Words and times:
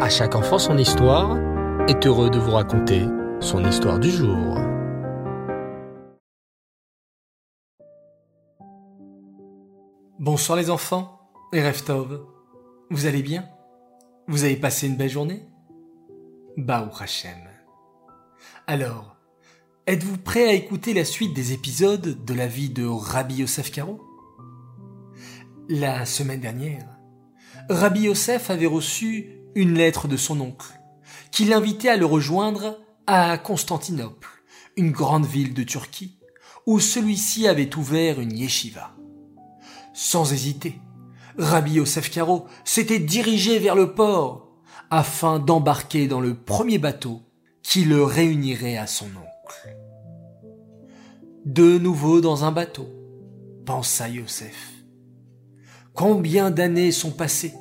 À 0.00 0.08
chaque 0.08 0.34
enfant 0.34 0.58
son 0.58 0.76
histoire 0.76 1.38
est 1.88 2.04
heureux 2.04 2.28
de 2.28 2.38
vous 2.38 2.50
raconter 2.50 3.06
son 3.38 3.64
histoire 3.64 4.00
du 4.00 4.10
jour. 4.10 4.58
Bonsoir 10.18 10.58
les 10.58 10.68
enfants 10.68 11.20
et 11.52 11.64
Reftov. 11.64 12.26
Vous 12.90 13.06
allez 13.06 13.22
bien? 13.22 13.48
Vous 14.26 14.42
avez 14.42 14.56
passé 14.56 14.88
une 14.88 14.96
belle 14.96 15.10
journée? 15.10 15.46
Baou 16.56 16.90
Hachem. 16.98 17.38
Alors, 18.66 19.16
êtes-vous 19.86 20.18
prêt 20.18 20.48
à 20.48 20.52
écouter 20.54 20.92
la 20.92 21.04
suite 21.04 21.34
des 21.34 21.52
épisodes 21.52 22.24
de 22.24 22.34
la 22.34 22.48
vie 22.48 22.68
de 22.70 22.84
Rabbi 22.84 23.36
Yosef 23.36 23.70
Karo 23.70 24.00
La 25.68 26.04
semaine 26.04 26.40
dernière, 26.40 26.98
Rabbi 27.70 28.02
Yosef 28.02 28.50
avait 28.50 28.66
reçu 28.66 29.43
une 29.54 29.74
lettre 29.74 30.08
de 30.08 30.16
son 30.16 30.40
oncle, 30.40 30.80
qui 31.30 31.44
l'invitait 31.44 31.88
à 31.88 31.96
le 31.96 32.06
rejoindre 32.06 32.78
à 33.06 33.38
Constantinople, 33.38 34.28
une 34.76 34.90
grande 34.90 35.26
ville 35.26 35.54
de 35.54 35.62
Turquie, 35.62 36.18
où 36.66 36.80
celui-ci 36.80 37.46
avait 37.46 37.76
ouvert 37.76 38.20
une 38.20 38.36
yeshiva. 38.36 38.92
Sans 39.92 40.32
hésiter, 40.32 40.80
Rabbi 41.38 41.74
Yosef 41.74 42.10
Karo 42.10 42.46
s'était 42.64 42.98
dirigé 42.98 43.58
vers 43.58 43.74
le 43.74 43.94
port 43.94 44.48
afin 44.90 45.38
d'embarquer 45.38 46.06
dans 46.06 46.20
le 46.20 46.34
premier 46.34 46.78
bateau 46.78 47.22
qui 47.62 47.84
le 47.84 48.02
réunirait 48.04 48.76
à 48.76 48.86
son 48.86 49.06
oncle. 49.06 49.76
De 51.44 51.78
nouveau 51.78 52.20
dans 52.20 52.44
un 52.44 52.52
bateau, 52.52 52.88
pensa 53.66 54.08
Yosef. 54.08 54.72
Combien 55.92 56.50
d'années 56.50 56.92
sont 56.92 57.10
passées 57.10 57.54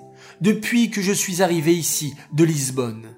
depuis 0.43 0.91
que 0.91 1.01
je 1.01 1.13
suis 1.13 1.41
arrivé 1.41 1.73
ici, 1.73 2.13
de 2.33 2.43
Lisbonne. 2.43 3.15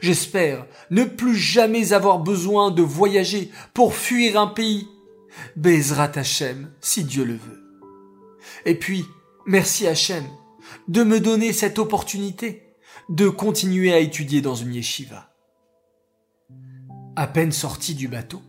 J'espère 0.00 0.66
ne 0.90 1.04
plus 1.04 1.36
jamais 1.36 1.92
avoir 1.92 2.20
besoin 2.20 2.70
de 2.70 2.80
voyager 2.80 3.50
pour 3.74 3.94
fuir 3.94 4.40
un 4.40 4.46
pays. 4.46 4.88
Bezrat 5.56 6.12
Hachem, 6.14 6.70
si 6.80 7.04
Dieu 7.04 7.24
le 7.24 7.34
veut. 7.34 7.62
Et 8.64 8.74
puis, 8.74 9.04
merci 9.46 9.86
Hachem 9.86 10.24
de 10.88 11.02
me 11.02 11.20
donner 11.20 11.52
cette 11.52 11.78
opportunité 11.78 12.62
de 13.10 13.28
continuer 13.28 13.92
à 13.92 13.98
étudier 13.98 14.40
dans 14.40 14.54
une 14.54 14.74
yeshiva. 14.74 15.34
À 17.14 17.26
peine 17.26 17.52
sorti 17.52 17.94
du 17.94 18.08
bateau, 18.08 18.40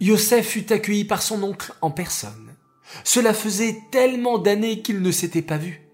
Yosef 0.00 0.46
fut 0.46 0.72
accueilli 0.72 1.04
par 1.04 1.22
son 1.22 1.42
oncle 1.42 1.74
en 1.82 1.90
personne. 1.90 2.54
Cela 3.02 3.34
faisait 3.34 3.80
tellement 3.90 4.38
d'années 4.38 4.80
qu'il 4.80 5.02
ne 5.02 5.10
s'était 5.10 5.42
pas 5.42 5.58
vu. 5.58 5.85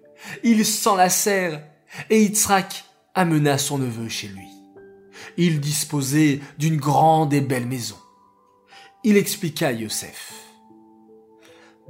Il 0.45 0.65
serre 0.65 1.63
et 2.11 2.23
Yitzhak 2.23 2.85
amena 3.15 3.59
son 3.59 3.79
neveu 3.79 4.09
chez 4.09 4.29
lui. 4.29 4.49
Il 5.37 5.61
disposait 5.61 6.41
d'une 6.59 6.77
grande 6.77 7.33
et 7.35 7.41
belle 7.41 7.67
maison. 7.67 7.97
Il 9.05 9.17
expliqua 9.17 9.69
à 9.69 9.73
Yosef. 9.73 10.33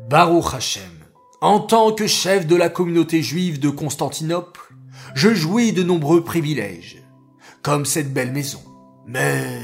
Baruch 0.09 0.55
Hashem, 0.55 1.05
en 1.41 1.61
tant 1.61 1.93
que 1.93 2.07
chef 2.07 2.47
de 2.47 2.57
la 2.57 2.69
communauté 2.69 3.23
juive 3.23 3.61
de 3.61 3.69
Constantinople, 3.69 4.61
je 5.15 5.35
jouis 5.35 5.73
de 5.73 5.83
nombreux 5.83 6.25
privilèges, 6.25 7.03
comme 7.63 7.85
cette 7.85 8.13
belle 8.13 8.33
maison. 8.33 8.63
Mais, 9.07 9.61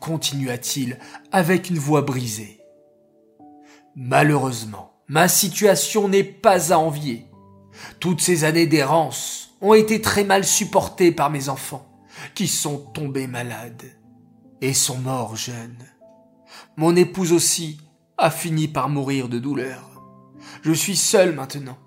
continua-t-il 0.00 0.98
avec 1.30 1.70
une 1.70 1.78
voix 1.78 2.02
brisée, 2.02 2.60
malheureusement, 3.94 4.92
ma 5.08 5.28
situation 5.28 6.08
n'est 6.08 6.24
pas 6.24 6.72
à 6.72 6.78
envier. 6.78 7.26
Toutes 8.00 8.20
ces 8.20 8.44
années 8.44 8.66
d'errance 8.66 9.56
ont 9.60 9.74
été 9.74 10.00
très 10.00 10.24
mal 10.24 10.44
supportées 10.44 11.12
par 11.12 11.30
mes 11.30 11.48
enfants, 11.48 11.86
qui 12.34 12.48
sont 12.48 12.78
tombés 12.78 13.26
malades 13.26 13.96
et 14.60 14.74
sont 14.74 14.98
morts 14.98 15.36
jeunes. 15.36 15.84
Mon 16.76 16.96
épouse 16.96 17.32
aussi 17.32 17.80
a 18.18 18.30
fini 18.30 18.68
par 18.68 18.88
mourir 18.88 19.28
de 19.28 19.38
douleur. 19.38 20.02
Je 20.62 20.72
suis 20.72 20.96
seul 20.96 21.34
maintenant. 21.34 21.78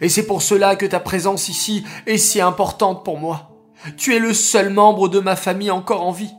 Et 0.00 0.08
c'est 0.08 0.26
pour 0.26 0.42
cela 0.42 0.76
que 0.76 0.86
ta 0.86 1.00
présence 1.00 1.48
ici 1.48 1.84
est 2.06 2.18
si 2.18 2.40
importante 2.40 3.04
pour 3.04 3.18
moi. 3.18 3.50
Tu 3.96 4.14
es 4.14 4.18
le 4.18 4.32
seul 4.32 4.72
membre 4.72 5.08
de 5.08 5.18
ma 5.18 5.36
famille 5.36 5.70
encore 5.70 6.02
en 6.02 6.12
vie. 6.12 6.32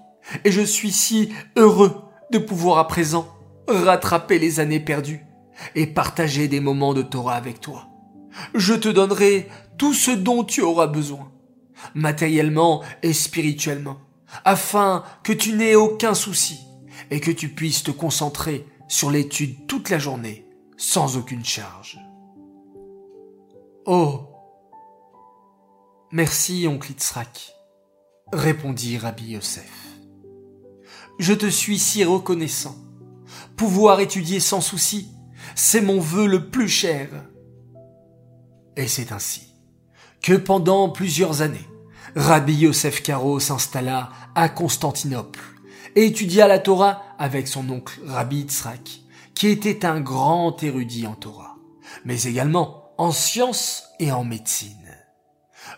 Et 0.46 0.51
je 0.51 0.62
suis 0.62 0.91
si 0.91 1.34
heureux 1.57 2.03
de 2.31 2.38
pouvoir 2.38 2.78
à 2.78 2.88
présent 2.88 3.28
rattraper 3.67 4.40
les 4.40 4.59
années 4.59 4.79
perdues 4.79 5.25
et 5.75 5.88
partager 5.88 6.47
des 6.47 6.59
moments 6.59 6.94
de 6.94 7.01
Torah 7.01 7.35
avec 7.35 7.59
toi 7.59 7.92
je 8.53 8.73
te 8.73 8.89
donnerai 8.89 9.49
tout 9.77 9.94
ce 9.94 10.11
dont 10.11 10.44
tu 10.44 10.61
auras 10.61 10.88
besoin, 10.88 11.31
matériellement 11.94 12.83
et 13.01 13.13
spirituellement, 13.13 13.97
afin 14.45 15.03
que 15.23 15.33
tu 15.33 15.53
n'aies 15.53 15.75
aucun 15.75 16.13
souci 16.13 16.59
et 17.11 17.19
que 17.19 17.31
tu 17.31 17.49
puisses 17.49 17.83
te 17.83 17.91
concentrer 17.91 18.66
sur 18.88 19.11
l'étude 19.11 19.67
toute 19.67 19.89
la 19.89 19.99
journée 19.99 20.45
sans 20.77 21.17
aucune 21.17 21.45
charge. 21.45 21.99
Oh 23.85 24.29
Merci, 26.11 26.67
oncle 26.67 26.91
Itzrak, 26.91 27.55
répondit 28.31 28.99
Rabbi 28.99 29.31
Yosef. 29.31 29.72
Je 31.17 31.33
te 31.33 31.47
suis 31.47 31.79
si 31.79 32.03
reconnaissant. 32.03 32.75
Pouvoir 33.57 33.99
étudier 33.99 34.39
sans 34.39 34.61
souci, 34.61 35.09
c'est 35.55 35.81
mon 35.81 35.99
vœu 35.99 36.27
le 36.27 36.49
plus 36.49 36.69
cher. 36.69 37.09
Et 38.75 38.88
c'est 38.88 39.11
ainsi 39.11 39.53
que 40.22 40.34
pendant 40.34 40.89
plusieurs 40.89 41.41
années, 41.41 41.67
Rabbi 42.16 42.53
Yosef 42.53 43.03
Karo 43.03 43.39
s'installa 43.39 44.09
à 44.35 44.50
Constantinople 44.50 45.39
et 45.95 46.06
étudia 46.06 46.47
la 46.47 46.59
Torah 46.59 47.03
avec 47.19 47.47
son 47.47 47.69
oncle 47.69 48.00
Rabbi 48.06 48.38
Yitzhak, 48.38 49.01
qui 49.35 49.47
était 49.47 49.85
un 49.85 50.00
grand 50.00 50.61
érudit 50.63 51.07
en 51.07 51.13
Torah, 51.13 51.57
mais 52.06 52.23
également 52.23 52.94
en 52.97 53.11
sciences 53.11 53.85
et 54.00 54.11
en 54.11 54.23
médecine. 54.23 54.95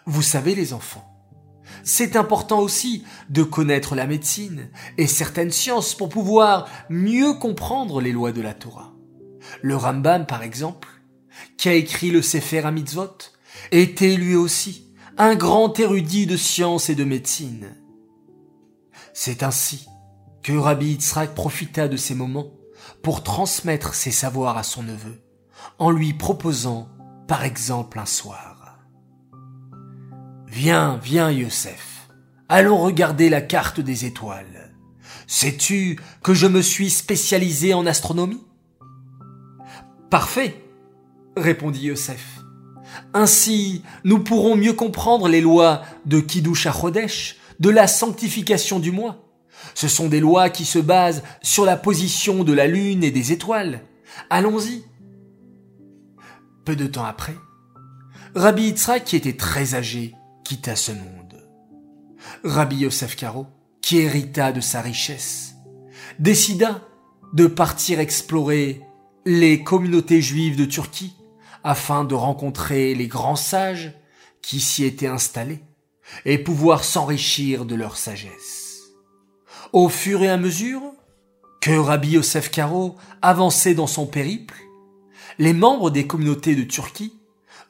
Vous 0.06 0.22
savez 0.22 0.56
les 0.56 0.74
enfants, 0.74 1.16
c'est 1.84 2.16
important 2.16 2.60
aussi 2.60 3.04
de 3.30 3.44
connaître 3.44 3.96
la 3.96 4.08
médecine 4.08 4.70
et 4.98 5.08
certaines 5.08 5.52
sciences 5.52 5.96
pour 5.96 6.10
pouvoir 6.10 6.68
mieux 6.90 7.34
comprendre 7.34 8.02
les 8.02 8.12
lois 8.12 8.32
de 8.32 8.42
la 8.42 8.54
Torah. 8.54 8.94
Le 9.62 9.76
Rambam, 9.76 10.26
par 10.26 10.44
exemple, 10.44 10.90
qui 11.58 11.70
a 11.70 11.74
écrit 11.74 12.12
le 12.12 12.22
Sefer 12.22 12.70
Mitzvot, 12.72 13.18
était 13.72 14.16
lui 14.16 14.36
aussi 14.36 14.88
un 15.18 15.36
grand 15.36 15.80
érudit 15.80 16.26
de 16.26 16.38
science 16.38 16.90
et 16.90 16.96
de 16.96 17.04
médecine. 17.04 17.76
C'est 19.14 19.44
ainsi 19.44 19.88
que 20.44 20.54
Rabbi 20.54 20.88
Yitzhak 20.88 21.34
profita 21.34 21.88
de 21.88 21.98
ces 21.98 22.16
moments 22.16 22.52
pour 23.02 23.24
transmettre 23.24 23.94
ses 23.96 24.12
savoirs 24.12 24.58
à 24.58 24.64
son 24.64 24.84
neveu, 24.84 25.22
en 25.80 25.92
lui 25.92 26.14
proposant, 26.14 26.90
par 27.28 27.44
exemple, 27.44 27.98
un 28.00 28.06
soir. 28.06 28.80
Viens, 30.48 31.00
viens, 31.04 31.32
Yosef. 31.32 32.10
Allons 32.50 32.78
regarder 32.78 33.30
la 33.30 33.42
carte 33.42 33.80
des 33.80 34.06
étoiles. 34.06 34.74
Sais-tu 35.28 36.00
que 36.22 36.34
je 36.34 36.48
me 36.48 36.62
suis 36.62 36.90
spécialisé 36.90 37.74
en 37.74 37.86
astronomie? 37.86 38.46
Parfait, 40.10 40.65
répondit 41.36 41.88
Yosef. 41.88 42.40
Ainsi, 43.14 43.84
nous 44.04 44.20
pourrons 44.20 44.56
mieux 44.56 44.74
comprendre 44.74 45.28
les 45.28 45.42
lois 45.42 45.84
de 46.06 46.20
Kiddush 46.20 46.68
HaChodesh, 46.68 47.38
de 47.60 47.70
la 47.70 47.88
sanctification 47.88 48.80
du 48.80 48.92
mois. 48.92 49.26
Ce 49.74 49.88
sont 49.88 50.08
des 50.08 50.20
lois 50.20 50.50
qui 50.50 50.66
se 50.66 50.80
basent 50.80 51.24
sur 51.42 51.66
la 51.66 51.78
position 51.78 52.44
de 52.44 52.54
la 52.54 52.68
lune 52.68 53.04
et 53.04 53.12
des 53.12 53.32
étoiles. 53.32 53.82
Allons-y. 54.30 54.84
Peu 56.64 56.76
de 56.76 56.88
temps 56.88 57.06
après, 57.06 57.36
Rabbi 58.34 58.64
Yitzhak, 58.64 59.06
qui 59.06 59.16
était 59.16 59.38
très 59.38 59.76
âgé, 59.76 60.16
quitta 60.44 60.76
ce 60.76 60.92
monde. 60.92 61.48
Rabbi 62.44 62.78
Yosef 62.78 63.16
Karo, 63.16 63.48
qui 63.82 64.00
hérita 64.00 64.52
de 64.52 64.62
sa 64.62 64.82
richesse, 64.82 65.56
décida 66.20 66.82
de 67.34 67.48
partir 67.48 68.00
explorer 68.00 68.82
les 69.26 69.64
communautés 69.64 70.22
juives 70.22 70.58
de 70.58 70.66
Turquie 70.66 71.16
afin 71.66 72.04
de 72.06 72.14
rencontrer 72.14 72.94
les 72.94 73.08
grands 73.08 73.36
sages 73.36 73.92
qui 74.44 74.62
s'y 74.62 74.86
étaient 74.86 75.08
installés 75.08 75.64
et 76.24 76.38
pouvoir 76.38 76.84
s'enrichir 76.84 77.66
de 77.66 77.74
leur 77.74 77.98
sagesse. 77.98 78.84
Au 79.74 79.90
fur 79.90 80.22
et 80.22 80.30
à 80.30 80.38
mesure 80.38 80.84
que 81.62 81.72
Rabbi 81.72 82.12
Yosef 82.12 82.52
Karo 82.52 82.98
avançait 83.24 83.74
dans 83.74 83.88
son 83.88 84.06
périple, 84.06 84.56
les 85.40 85.54
membres 85.54 85.90
des 85.90 86.06
communautés 86.06 86.54
de 86.54 86.62
Turquie 86.64 87.18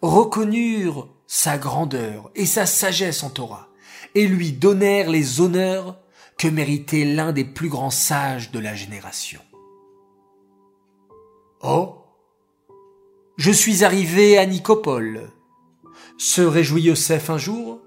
reconnurent 0.02 1.08
sa 1.26 1.58
grandeur 1.58 2.30
et 2.36 2.46
sa 2.46 2.66
sagesse 2.66 3.24
en 3.24 3.30
Torah 3.30 3.70
et 4.14 4.28
lui 4.28 4.52
donnèrent 4.52 5.10
les 5.10 5.40
honneurs 5.40 5.98
que 6.38 6.50
méritait 6.50 7.06
l'un 7.06 7.32
des 7.32 7.46
plus 7.46 7.70
grands 7.70 7.92
sages 7.92 8.52
de 8.52 8.60
la 8.60 8.76
génération. 8.76 9.40
Oh, 11.64 12.05
je 13.38 13.52
suis 13.52 13.84
arrivé 13.84 14.38
à 14.38 14.46
Nicopole. 14.46 15.30
Se 16.18 16.42
réjouit 16.42 16.84
Yosef 16.84 17.30
un 17.30 17.38
jour 17.38 17.82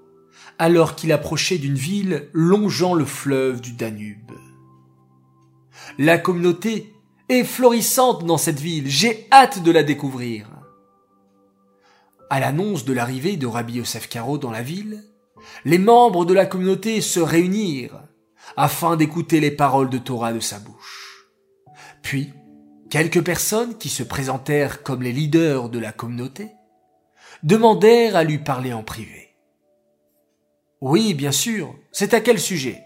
alors 0.59 0.95
qu'il 0.95 1.11
approchait 1.11 1.57
d'une 1.57 1.75
ville 1.75 2.29
longeant 2.33 2.93
le 2.93 3.05
fleuve 3.05 3.61
du 3.61 3.71
Danube. 3.73 4.31
La 5.97 6.17
communauté 6.17 6.93
est 7.29 7.43
florissante 7.43 8.25
dans 8.25 8.37
cette 8.37 8.59
ville, 8.59 8.87
j'ai 8.87 9.27
hâte 9.31 9.63
de 9.63 9.71
la 9.71 9.83
découvrir. 9.83 10.47
À 12.29 12.39
l'annonce 12.39 12.85
de 12.85 12.93
l'arrivée 12.93 13.37
de 13.37 13.47
Rabbi 13.47 13.75
Yosef 13.75 14.07
Karo 14.07 14.37
dans 14.37 14.51
la 14.51 14.61
ville, 14.61 15.03
les 15.65 15.79
membres 15.79 16.25
de 16.25 16.33
la 16.33 16.45
communauté 16.45 17.01
se 17.01 17.19
réunirent 17.19 18.03
afin 18.55 18.97
d'écouter 18.97 19.39
les 19.39 19.51
paroles 19.51 19.89
de 19.89 19.97
Torah 19.97 20.33
de 20.33 20.39
sa 20.39 20.59
bouche. 20.59 21.25
Puis, 22.01 22.33
quelques 22.89 23.23
personnes 23.23 23.77
qui 23.77 23.89
se 23.89 24.03
présentèrent 24.03 24.83
comme 24.83 25.03
les 25.03 25.11
leaders 25.11 25.69
de 25.69 25.79
la 25.79 25.91
communauté 25.91 26.51
demandèrent 27.43 28.15
à 28.15 28.23
lui 28.23 28.39
parler 28.39 28.73
en 28.73 28.83
privé. 28.83 29.35
Oui, 30.81 31.13
bien 31.13 31.31
sûr, 31.31 31.75
c'est 31.91 32.13
à 32.13 32.21
quel 32.21 32.39
sujet? 32.39 32.83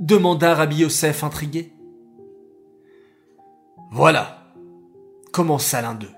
demanda 0.00 0.54
Rabbi 0.54 0.76
Yosef 0.76 1.22
intrigué. 1.22 1.74
Voilà, 3.92 4.46
commença 5.30 5.82
l'un 5.82 5.94
d'eux. 5.94 6.10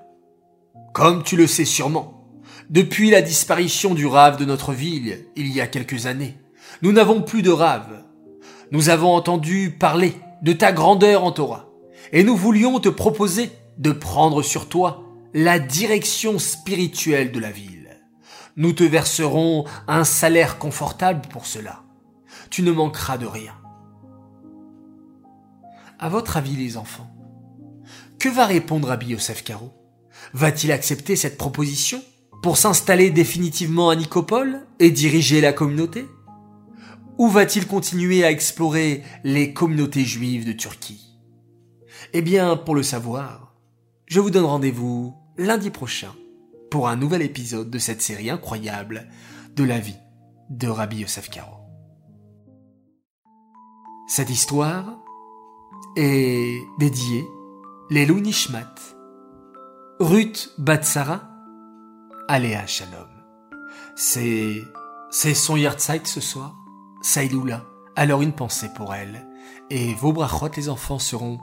Comme 0.94 1.24
tu 1.24 1.36
le 1.36 1.48
sais 1.48 1.64
sûrement, 1.64 2.28
depuis 2.70 3.10
la 3.10 3.22
disparition 3.22 3.94
du 3.94 4.06
rave 4.06 4.36
de 4.36 4.44
notre 4.44 4.72
ville, 4.72 5.26
il 5.34 5.48
y 5.48 5.60
a 5.60 5.66
quelques 5.66 6.06
années, 6.06 6.38
nous 6.82 6.92
n'avons 6.92 7.22
plus 7.22 7.42
de 7.42 7.50
rave. 7.50 8.04
Nous 8.70 8.88
avons 8.88 9.14
entendu 9.14 9.76
parler 9.78 10.14
de 10.42 10.52
ta 10.52 10.70
grandeur 10.70 11.24
en 11.24 11.32
Torah, 11.32 11.71
et 12.10 12.24
nous 12.24 12.36
voulions 12.36 12.80
te 12.80 12.88
proposer 12.88 13.50
de 13.78 13.92
prendre 13.92 14.42
sur 14.42 14.68
toi 14.68 15.04
la 15.34 15.58
direction 15.58 16.38
spirituelle 16.38 17.32
de 17.32 17.40
la 17.40 17.50
ville. 17.50 18.00
Nous 18.56 18.72
te 18.72 18.84
verserons 18.84 19.64
un 19.88 20.04
salaire 20.04 20.58
confortable 20.58 21.22
pour 21.28 21.46
cela. 21.46 21.82
Tu 22.50 22.62
ne 22.62 22.72
manqueras 22.72 23.16
de 23.16 23.26
rien. 23.26 23.54
À 25.98 26.08
votre 26.08 26.36
avis, 26.36 26.56
les 26.56 26.76
enfants, 26.76 27.10
que 28.18 28.28
va 28.28 28.44
répondre 28.44 28.88
Rabbi 28.88 29.06
Yosef 29.08 29.42
Karo 29.42 29.72
Va-t-il 30.34 30.72
accepter 30.72 31.16
cette 31.16 31.38
proposition 31.38 32.02
pour 32.42 32.56
s'installer 32.56 33.10
définitivement 33.10 33.90
à 33.90 33.96
Nicopole 33.96 34.66
et 34.78 34.90
diriger 34.90 35.40
la 35.40 35.52
communauté? 35.52 36.06
Ou 37.18 37.28
va-t-il 37.28 37.66
continuer 37.66 38.24
à 38.24 38.30
explorer 38.30 39.02
les 39.24 39.52
communautés 39.52 40.04
juives 40.04 40.46
de 40.46 40.52
Turquie? 40.52 41.11
Eh 42.14 42.20
bien, 42.20 42.56
pour 42.58 42.74
le 42.74 42.82
savoir, 42.82 43.54
je 44.04 44.20
vous 44.20 44.28
donne 44.28 44.44
rendez-vous 44.44 45.14
lundi 45.38 45.70
prochain 45.70 46.12
pour 46.70 46.88
un 46.88 46.96
nouvel 46.96 47.22
épisode 47.22 47.70
de 47.70 47.78
cette 47.78 48.02
série 48.02 48.28
incroyable 48.28 49.08
de 49.56 49.64
la 49.64 49.78
vie 49.78 49.96
de 50.50 50.68
Rabbi 50.68 50.98
Yosef 50.98 51.30
Karo. 51.30 51.56
Cette 54.08 54.28
histoire 54.28 54.98
est 55.96 56.60
dédiée 56.78 57.24
les 57.88 58.06
Nishmat, 58.06 58.74
Ruth 59.98 60.50
Batsara, 60.58 61.30
Aléa 62.28 62.66
Shalom. 62.66 63.08
C'est, 63.96 64.60
c'est 65.10 65.32
son 65.32 65.56
Yahrzeit 65.56 66.02
ce 66.04 66.20
soir, 66.20 66.54
Saïloula. 67.00 67.64
Alors 67.96 68.20
une 68.20 68.34
pensée 68.34 68.68
pour 68.76 68.94
elle. 68.94 69.26
Et 69.70 69.94
vos 69.94 70.12
brachot, 70.12 70.50
les 70.56 70.68
enfants, 70.68 70.98
seront 70.98 71.38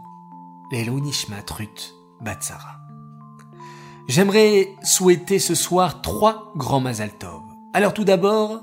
les 0.72 0.90
Nishmat 0.90 1.50
Ruth 1.52 1.96
Batsara. 2.22 2.80
J'aimerais 4.08 4.70
souhaiter 4.84 5.40
ce 5.40 5.56
soir 5.56 6.02
trois 6.02 6.52
grands 6.56 6.80
Mazal 6.80 7.12
Tov. 7.18 7.42
Alors 7.74 7.94
tout 7.94 8.04
d'abord, 8.04 8.62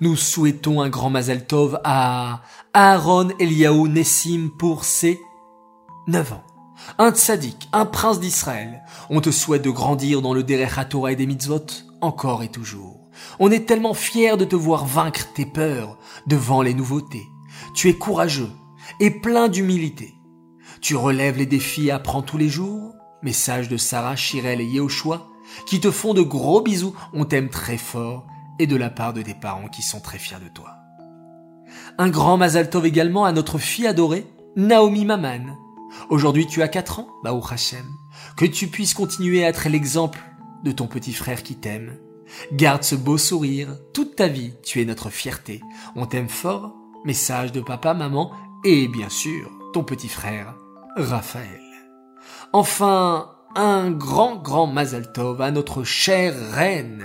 nous 0.00 0.16
souhaitons 0.16 0.80
un 0.80 0.88
grand 0.88 1.10
Mazal 1.10 1.46
Tov 1.46 1.78
à 1.84 2.42
Aaron 2.72 3.30
Eliaou 3.38 3.88
Nessim 3.88 4.50
pour 4.58 4.84
ses 4.84 5.20
9 6.08 6.32
ans. 6.32 6.42
Un 6.98 7.10
tzaddik, 7.10 7.68
un 7.72 7.84
prince 7.84 8.18
d'Israël. 8.18 8.82
On 9.10 9.20
te 9.20 9.30
souhaite 9.30 9.62
de 9.62 9.70
grandir 9.70 10.22
dans 10.22 10.34
le 10.34 10.42
Derech 10.42 10.88
Torah 10.88 11.12
et 11.12 11.16
des 11.16 11.26
mitzvot, 11.26 11.66
encore 12.00 12.42
et 12.42 12.48
toujours. 12.48 12.98
On 13.38 13.50
est 13.50 13.66
tellement 13.66 13.94
fiers 13.94 14.36
de 14.36 14.44
te 14.44 14.56
voir 14.56 14.86
vaincre 14.86 15.32
tes 15.34 15.46
peurs 15.46 15.98
devant 16.26 16.62
les 16.62 16.74
nouveautés. 16.74 17.28
Tu 17.74 17.88
es 17.88 17.94
courageux 17.94 18.50
et 19.00 19.10
plein 19.10 19.48
d'humilité. 19.48 20.14
Tu 20.82 20.96
relèves 20.96 21.38
les 21.38 21.46
défis 21.46 21.86
et 21.86 21.90
apprends 21.92 22.22
tous 22.22 22.38
les 22.38 22.48
jours. 22.48 22.96
Message 23.22 23.68
de 23.68 23.76
Sarah, 23.76 24.16
Shirel 24.16 24.60
et 24.60 24.64
Yehoshua, 24.64 25.28
qui 25.64 25.78
te 25.78 25.92
font 25.92 26.12
de 26.12 26.22
gros 26.22 26.60
bisous, 26.60 26.92
on 27.12 27.24
t'aime 27.24 27.50
très 27.50 27.78
fort, 27.78 28.26
et 28.58 28.66
de 28.66 28.74
la 28.74 28.90
part 28.90 29.12
de 29.12 29.22
tes 29.22 29.34
parents 29.34 29.68
qui 29.68 29.80
sont 29.80 30.00
très 30.00 30.18
fiers 30.18 30.40
de 30.42 30.48
toi. 30.48 30.74
Un 31.98 32.08
grand 32.08 32.36
Mazal 32.36 32.68
Tov 32.68 32.84
également 32.84 33.24
à 33.24 33.30
notre 33.30 33.58
fille 33.58 33.86
adorée, 33.86 34.26
Naomi 34.56 35.04
Maman, 35.04 35.56
Aujourd'hui, 36.10 36.46
tu 36.46 36.62
as 36.62 36.68
4 36.68 36.98
ans, 36.98 37.08
Baou 37.22 37.40
Hashem. 37.48 37.86
Que 38.36 38.46
tu 38.46 38.66
puisses 38.66 38.94
continuer 38.94 39.44
à 39.44 39.48
être 39.48 39.68
l'exemple 39.68 40.20
de 40.64 40.72
ton 40.72 40.88
petit 40.88 41.12
frère 41.12 41.44
qui 41.44 41.54
t'aime. 41.54 41.96
Garde 42.52 42.82
ce 42.82 42.96
beau 42.96 43.18
sourire 43.18 43.76
toute 43.92 44.16
ta 44.16 44.26
vie. 44.26 44.54
Tu 44.64 44.80
es 44.80 44.84
notre 44.84 45.10
fierté. 45.10 45.60
On 45.94 46.06
t'aime 46.06 46.30
fort. 46.30 46.74
Message 47.04 47.52
de 47.52 47.60
papa, 47.60 47.94
maman 47.94 48.32
et 48.64 48.88
bien 48.88 49.08
sûr 49.08 49.50
ton 49.72 49.82
petit 49.82 50.08
frère, 50.08 50.54
Raphaël. 50.96 51.60
Enfin, 52.52 53.30
un 53.54 53.90
grand, 53.90 54.36
grand 54.36 54.66
Mazal 54.66 55.12
Tov 55.12 55.40
à 55.40 55.50
notre 55.50 55.84
chère 55.84 56.34
reine, 56.52 57.04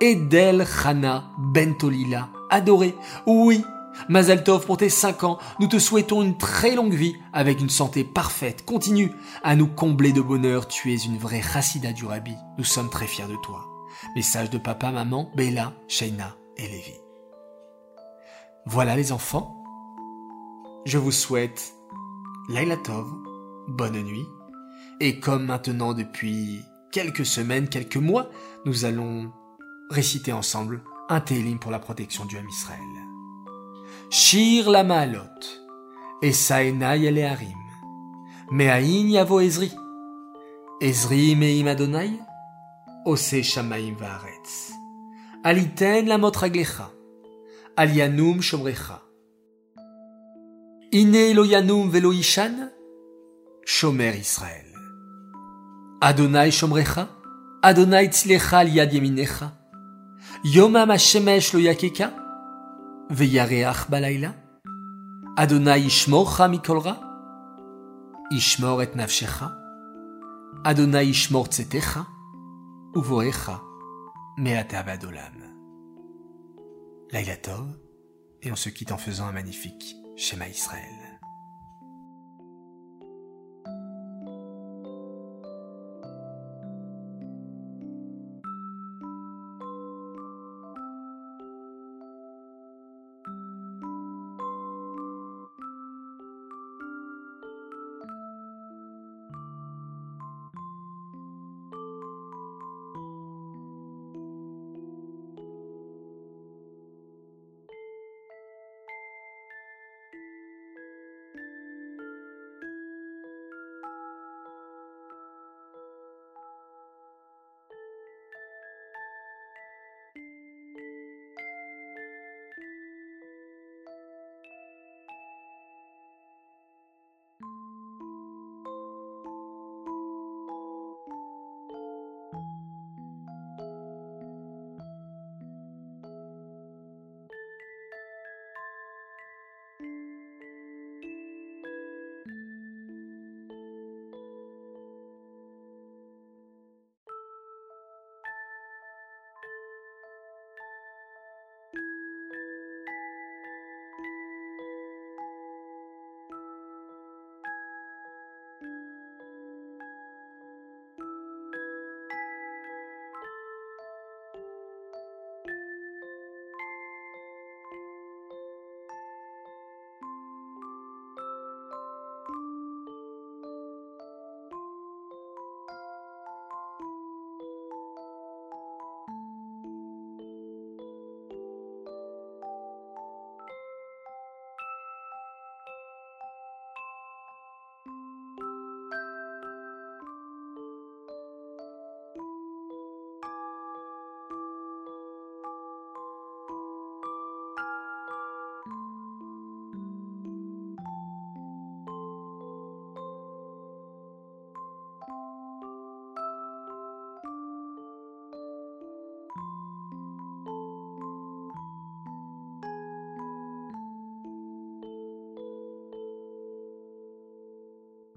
Edel 0.00 0.66
Chana 0.66 1.30
Bentolila, 1.38 2.28
adorée. 2.50 2.96
Oui, 3.26 3.64
Mazaltov, 4.08 4.66
pour 4.66 4.76
tes 4.76 4.88
5 4.88 5.24
ans, 5.24 5.38
nous 5.60 5.66
te 5.66 5.78
souhaitons 5.78 6.22
une 6.22 6.36
très 6.36 6.74
longue 6.74 6.94
vie 6.94 7.14
avec 7.32 7.60
une 7.60 7.70
santé 7.70 8.04
parfaite. 8.04 8.64
Continue 8.64 9.12
à 9.42 9.56
nous 9.56 9.66
combler 9.66 10.12
de 10.12 10.20
bonheur. 10.20 10.66
Tu 10.66 10.92
es 10.92 10.96
une 10.96 11.18
vraie 11.18 11.42
chassida 11.42 11.92
du 11.92 12.06
Rabbi. 12.06 12.34
Nous 12.58 12.64
sommes 12.64 12.90
très 12.90 13.06
fiers 13.06 13.28
de 13.28 13.36
toi. 13.36 13.68
Message 14.14 14.50
de 14.50 14.58
papa, 14.58 14.90
maman, 14.90 15.30
Bella, 15.36 15.72
Shaina 15.88 16.36
et 16.56 16.68
Lévi. 16.68 16.94
Voilà 18.66 18.96
les 18.96 19.12
enfants. 19.12 19.62
Je 20.84 20.98
vous 20.98 21.12
souhaite 21.12 21.74
Laila 22.48 22.76
Tov, 22.76 23.06
bonne 23.68 24.02
nuit. 24.02 24.26
Et 25.00 25.20
comme 25.20 25.46
maintenant 25.46 25.94
depuis 25.94 26.62
quelques 26.90 27.26
semaines, 27.26 27.68
quelques 27.68 27.96
mois, 27.96 28.30
nous 28.64 28.84
allons 28.84 29.30
réciter 29.90 30.32
ensemble 30.32 30.82
un 31.08 31.20
télim 31.20 31.58
pour 31.58 31.70
la 31.70 31.78
protection 31.78 32.24
du 32.24 32.36
Ham 32.36 32.48
Israël. 32.48 32.80
Shir 34.10 34.70
la 34.70 34.84
maalot, 34.84 35.20
Esaenai 36.22 37.04
elearim, 37.04 37.58
Meain 38.50 39.08
yavo 39.08 39.40
Ezri, 39.40 39.70
Ezri 40.80 41.36
meim 41.36 41.66
Adonai, 41.68 42.18
Ose 43.04 43.42
shamaim 43.42 43.94
vaaretz, 43.94 44.72
Aliten 45.44 46.06
la 46.06 46.18
motraglecha, 46.18 46.90
Alianum 47.76 48.40
shomrecha, 48.40 49.02
Ine 50.90 51.34
lo 51.34 51.44
yanum 51.44 51.90
velo 51.90 52.12
ishan, 52.12 52.70
Shomer 53.70 54.16
Israël. 54.16 54.72
Adonai 56.00 56.50
Shomrecha, 56.50 57.06
Adonai 57.62 58.08
Tzilecha 58.08 58.64
Liad 58.64 58.90
Yeminecha, 58.90 59.52
Yomam 60.42 60.90
Hashemesh 60.90 61.52
Lo 61.52 61.60
Veyareach 63.10 63.90
Balayla, 63.90 64.34
Adonai 65.36 65.82
Ishmorcha 65.82 66.48
Mikolra, 66.48 66.98
Ishmor 68.30 68.82
et 68.84 68.96
Navshecha, 68.96 69.54
Adonai 70.64 71.10
Ishmor 71.10 71.50
Tzetecha, 71.50 72.06
Uvoecha, 72.94 73.60
Meatav 74.38 74.88
Adolam. 74.88 75.44
Laila 77.12 77.34
et 78.40 78.50
on 78.50 78.56
se 78.56 78.70
quitte 78.70 78.92
en 78.92 78.98
faisant 78.98 79.26
un 79.26 79.32
magnifique 79.32 79.94
schéma 80.16 80.48
Israël. 80.48 80.97